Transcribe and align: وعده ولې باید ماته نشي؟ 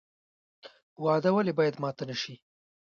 وعده 1.03 1.29
ولې 1.33 1.53
باید 1.59 1.75
ماته 1.83 2.03
نشي؟ 2.09 2.35